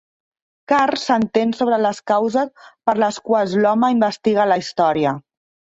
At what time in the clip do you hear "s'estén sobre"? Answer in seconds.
1.01-1.79